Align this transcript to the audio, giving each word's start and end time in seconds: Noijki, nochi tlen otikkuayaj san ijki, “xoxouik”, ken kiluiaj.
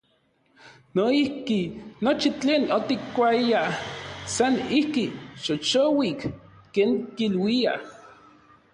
Noijki, 0.95 1.57
nochi 2.07 2.29
tlen 2.41 2.63
otikkuayaj 2.77 3.71
san 4.35 4.53
ijki, 4.79 5.05
“xoxouik”, 5.43 6.21
ken 6.75 6.91
kiluiaj. 7.15 7.81